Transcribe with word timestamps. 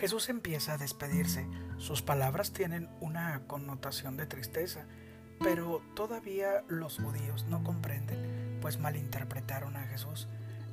Jesús 0.00 0.30
empieza 0.30 0.72
a 0.72 0.78
despedirse. 0.78 1.46
Sus 1.76 2.00
palabras 2.00 2.54
tienen 2.54 2.88
una 3.00 3.42
connotación 3.46 4.16
de 4.16 4.24
tristeza, 4.24 4.86
pero 5.40 5.82
todavía 5.94 6.64
los 6.68 6.96
judíos 6.96 7.44
no 7.44 7.62
comprenden, 7.62 8.58
pues 8.62 8.78
malinterpretaron 8.78 9.76
a 9.76 9.82
Jesús. 9.82 10.26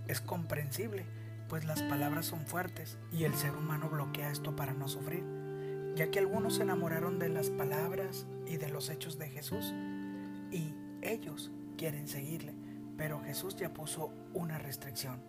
Es 0.08 0.22
comprensible, 0.22 1.06
pues 1.50 1.66
las 1.66 1.84
palabras 1.84 2.26
son 2.26 2.48
fuertes 2.48 2.98
y 3.12 3.26
el 3.26 3.34
ser 3.34 3.52
humano 3.52 3.90
bloquea 3.90 4.32
esto 4.32 4.56
para 4.56 4.72
no 4.72 4.88
sufrir, 4.88 5.26
ya 5.98 6.10
que 6.10 6.20
algunos 6.20 6.56
se 6.56 6.64
enamoraron 6.64 7.20
de 7.20 7.28
las 7.28 7.50
palabras 7.50 8.26
y 8.46 8.56
de 8.56 8.70
los 8.70 8.90
hechos 8.90 9.18
de 9.20 9.28
Jesús 9.28 9.74
y 10.52 10.74
ellos 11.02 11.52
quieren 11.78 12.08
seguirle, 12.08 12.56
pero 12.98 13.22
Jesús 13.22 13.58
ya 13.58 13.74
puso 13.74 14.14
una 14.34 14.58
restricción, 14.58 15.22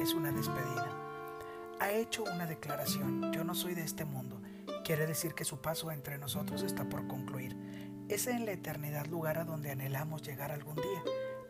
es 0.00 0.14
una 0.14 0.30
despedida. 0.30 1.09
Ha 1.90 1.94
hecho 1.94 2.22
una 2.22 2.46
declaración, 2.46 3.32
yo 3.32 3.42
no 3.42 3.52
soy 3.52 3.74
de 3.74 3.82
este 3.82 4.04
mundo, 4.04 4.40
quiere 4.84 5.08
decir 5.08 5.34
que 5.34 5.44
su 5.44 5.60
paso 5.60 5.90
entre 5.90 6.18
nosotros 6.18 6.62
está 6.62 6.88
por 6.88 7.08
concluir. 7.08 7.56
Es 8.08 8.28
en 8.28 8.46
la 8.46 8.52
eternidad 8.52 9.06
lugar 9.06 9.38
a 9.38 9.44
donde 9.44 9.72
anhelamos 9.72 10.22
llegar 10.22 10.52
algún 10.52 10.76
día, 10.76 11.02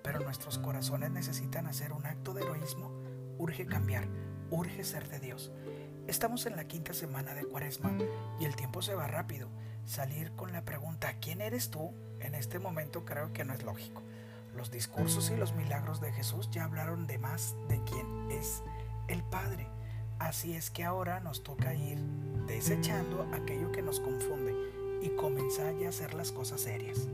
pero 0.02 0.20
nuestros 0.20 0.56
corazones 0.56 1.10
necesitan 1.10 1.66
hacer 1.66 1.92
un 1.92 2.06
acto 2.06 2.32
de 2.32 2.40
heroísmo 2.40 2.90
urge 3.36 3.66
cambiar, 3.66 4.08
urge 4.50 4.82
ser 4.82 5.10
de 5.10 5.20
Dios. 5.20 5.52
Estamos 6.06 6.46
en 6.46 6.56
la 6.56 6.64
quinta 6.64 6.94
semana 6.94 7.34
de 7.34 7.44
Cuaresma 7.44 7.92
y 8.40 8.46
el 8.46 8.56
tiempo 8.56 8.80
se 8.80 8.94
va 8.94 9.08
rápido. 9.08 9.50
Salir 9.84 10.32
con 10.36 10.52
la 10.52 10.64
pregunta 10.64 11.16
¿quién 11.20 11.42
eres 11.42 11.70
tú? 11.70 11.92
en 12.18 12.34
este 12.34 12.58
momento 12.58 13.04
creo 13.04 13.34
que 13.34 13.44
no 13.44 13.52
es 13.52 13.62
lógico. 13.62 14.00
Los 14.56 14.70
discursos 14.70 15.28
y 15.28 15.36
los 15.36 15.52
milagros 15.52 16.00
de 16.00 16.12
Jesús 16.12 16.48
ya 16.50 16.64
hablaron 16.64 17.06
de 17.06 17.18
más 17.18 17.56
de 17.68 17.78
quién 17.84 18.30
es 18.30 18.62
el 19.06 19.22
Padre. 19.24 19.68
Así 20.20 20.54
es 20.54 20.70
que 20.70 20.84
ahora 20.84 21.18
nos 21.20 21.42
toca 21.42 21.74
ir 21.74 21.98
desechando 22.46 23.26
aquello 23.32 23.72
que 23.72 23.80
nos 23.80 24.00
confunde 24.00 24.54
y 25.02 25.08
comenzar 25.16 25.74
ya 25.78 25.86
a 25.86 25.88
hacer 25.88 26.12
las 26.12 26.30
cosas 26.30 26.60
serias. 26.60 27.08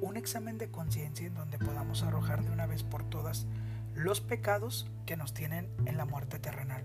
Un 0.00 0.16
examen 0.16 0.58
de 0.58 0.68
conciencia 0.68 1.28
en 1.28 1.34
donde 1.34 1.58
podamos 1.58 2.02
arrojar 2.02 2.42
de 2.42 2.50
una 2.50 2.66
vez 2.66 2.82
por 2.82 3.04
todas 3.04 3.46
los 3.94 4.20
pecados 4.20 4.88
que 5.06 5.16
nos 5.16 5.32
tienen 5.32 5.68
en 5.86 5.96
la 5.96 6.06
muerte 6.06 6.40
terrenal. 6.40 6.84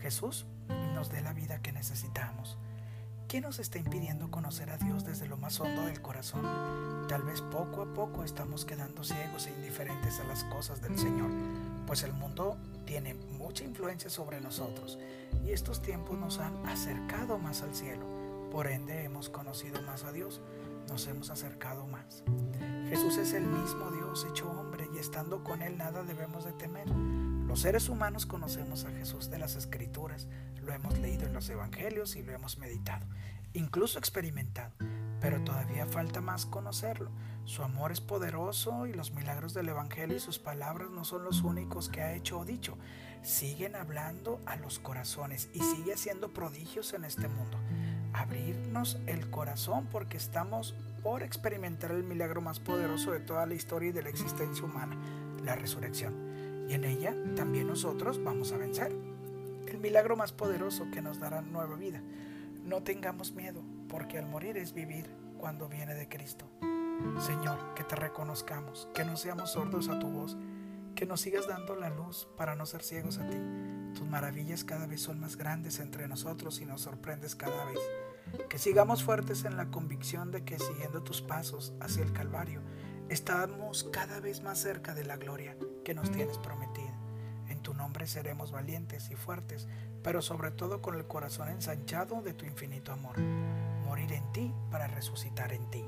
Jesús 0.00 0.44
nos 0.94 1.10
dé 1.10 1.22
la 1.22 1.32
vida 1.32 1.62
que 1.62 1.72
necesitamos. 1.72 2.58
¿Qué 3.26 3.40
nos 3.40 3.58
está 3.58 3.78
impidiendo 3.78 4.30
conocer 4.30 4.68
a 4.68 4.76
Dios 4.76 5.04
desde 5.04 5.26
lo 5.26 5.38
más 5.38 5.58
hondo 5.60 5.86
del 5.86 6.02
corazón? 6.02 6.44
Tal 7.08 7.22
vez 7.22 7.40
poco 7.40 7.80
a 7.80 7.94
poco 7.94 8.22
estamos 8.22 8.66
quedando 8.66 9.02
ciegos 9.02 9.46
e 9.46 9.50
indiferentes 9.50 10.20
a 10.20 10.24
las 10.24 10.44
cosas 10.44 10.82
del 10.82 10.98
Señor, 10.98 11.30
pues 11.86 12.02
el 12.02 12.12
mundo 12.12 12.58
tiene 12.86 13.14
mucha 13.14 13.64
influencia 13.64 14.08
sobre 14.08 14.40
nosotros 14.40 14.98
y 15.44 15.50
estos 15.50 15.82
tiempos 15.82 16.18
nos 16.18 16.38
han 16.38 16.66
acercado 16.66 17.38
más 17.38 17.62
al 17.62 17.74
cielo. 17.74 18.06
Por 18.50 18.68
ende 18.68 19.04
hemos 19.04 19.28
conocido 19.28 19.82
más 19.82 20.04
a 20.04 20.12
Dios, 20.12 20.40
nos 20.88 21.06
hemos 21.08 21.30
acercado 21.30 21.86
más. 21.86 22.22
Jesús 22.88 23.18
es 23.18 23.32
el 23.32 23.44
mismo 23.44 23.90
Dios 23.90 24.26
hecho 24.30 24.48
hombre 24.48 24.88
y 24.94 24.98
estando 24.98 25.42
con 25.42 25.60
Él 25.60 25.76
nada 25.76 26.04
debemos 26.04 26.44
de 26.44 26.52
temer. 26.52 26.88
Los 26.88 27.60
seres 27.60 27.88
humanos 27.88 28.24
conocemos 28.24 28.84
a 28.84 28.90
Jesús 28.92 29.28
de 29.30 29.38
las 29.38 29.56
Escrituras, 29.56 30.28
lo 30.62 30.72
hemos 30.72 30.98
leído 30.98 31.26
en 31.26 31.32
los 31.32 31.48
Evangelios 31.48 32.16
y 32.16 32.22
lo 32.22 32.32
hemos 32.32 32.58
meditado, 32.58 33.06
incluso 33.52 33.98
experimentado, 33.98 34.72
pero 35.26 35.42
todavía 35.42 35.86
falta 35.86 36.20
más 36.20 36.46
conocerlo. 36.46 37.10
Su 37.44 37.64
amor 37.64 37.90
es 37.90 38.00
poderoso 38.00 38.86
y 38.86 38.92
los 38.92 39.10
milagros 39.10 39.54
del 39.54 39.68
Evangelio 39.68 40.16
y 40.16 40.20
sus 40.20 40.38
palabras 40.38 40.88
no 40.90 41.04
son 41.04 41.24
los 41.24 41.42
únicos 41.42 41.88
que 41.88 42.00
ha 42.00 42.14
hecho 42.14 42.38
o 42.38 42.44
dicho. 42.44 42.78
Siguen 43.22 43.74
hablando 43.74 44.40
a 44.46 44.54
los 44.54 44.78
corazones 44.78 45.50
y 45.52 45.58
sigue 45.58 45.94
haciendo 45.94 46.32
prodigios 46.32 46.92
en 46.92 47.04
este 47.04 47.26
mundo. 47.26 47.58
Abrirnos 48.12 49.00
el 49.08 49.28
corazón 49.28 49.88
porque 49.90 50.16
estamos 50.16 50.76
por 51.02 51.24
experimentar 51.24 51.90
el 51.90 52.04
milagro 52.04 52.40
más 52.40 52.60
poderoso 52.60 53.10
de 53.10 53.18
toda 53.18 53.46
la 53.46 53.54
historia 53.54 53.88
y 53.88 53.92
de 53.92 54.04
la 54.04 54.10
existencia 54.10 54.64
humana, 54.64 54.96
la 55.42 55.56
resurrección. 55.56 56.68
Y 56.68 56.74
en 56.74 56.84
ella 56.84 57.16
también 57.34 57.66
nosotros 57.66 58.22
vamos 58.22 58.52
a 58.52 58.58
vencer. 58.58 58.92
El 59.66 59.78
milagro 59.78 60.14
más 60.14 60.30
poderoso 60.30 60.86
que 60.92 61.02
nos 61.02 61.18
dará 61.18 61.42
nueva 61.42 61.74
vida. 61.74 62.00
No 62.62 62.84
tengamos 62.84 63.32
miedo, 63.32 63.62
porque 63.88 64.18
al 64.18 64.26
morir 64.26 64.56
es 64.56 64.72
vivir 64.72 65.25
cuando 65.36 65.68
viene 65.68 65.94
de 65.94 66.08
Cristo. 66.08 66.48
Señor, 67.20 67.74
que 67.74 67.84
te 67.84 67.96
reconozcamos, 67.96 68.88
que 68.94 69.04
no 69.04 69.16
seamos 69.16 69.52
sordos 69.52 69.88
a 69.88 69.98
tu 69.98 70.08
voz, 70.08 70.36
que 70.94 71.06
nos 71.06 71.20
sigas 71.20 71.46
dando 71.46 71.76
la 71.76 71.90
luz 71.90 72.26
para 72.36 72.54
no 72.54 72.66
ser 72.66 72.82
ciegos 72.82 73.18
a 73.18 73.28
ti. 73.28 73.36
Tus 73.94 74.06
maravillas 74.06 74.64
cada 74.64 74.86
vez 74.86 75.02
son 75.02 75.20
más 75.20 75.36
grandes 75.36 75.78
entre 75.78 76.08
nosotros 76.08 76.60
y 76.60 76.66
nos 76.66 76.82
sorprendes 76.82 77.36
cada 77.36 77.64
vez. 77.66 77.78
Que 78.48 78.58
sigamos 78.58 79.04
fuertes 79.04 79.44
en 79.44 79.56
la 79.56 79.70
convicción 79.70 80.30
de 80.30 80.44
que 80.44 80.58
siguiendo 80.58 81.02
tus 81.02 81.22
pasos 81.22 81.74
hacia 81.80 82.02
el 82.02 82.12
Calvario, 82.12 82.60
estamos 83.08 83.84
cada 83.92 84.20
vez 84.20 84.42
más 84.42 84.58
cerca 84.58 84.94
de 84.94 85.04
la 85.04 85.16
gloria 85.16 85.56
que 85.84 85.94
nos 85.94 86.10
tienes 86.10 86.38
prometida. 86.38 86.94
En 87.48 87.60
tu 87.62 87.74
nombre 87.74 88.06
seremos 88.06 88.50
valientes 88.50 89.10
y 89.10 89.16
fuertes, 89.16 89.68
pero 90.02 90.22
sobre 90.22 90.50
todo 90.50 90.82
con 90.82 90.94
el 90.96 91.06
corazón 91.06 91.48
ensanchado 91.48 92.22
de 92.22 92.32
tu 92.32 92.44
infinito 92.44 92.92
amor. 92.92 93.16
Morir 93.96 94.12
en 94.12 94.30
ti 94.30 94.52
para 94.70 94.86
resucitar 94.88 95.54
en 95.54 95.70
ti. 95.70 95.82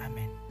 Amén. 0.00 0.49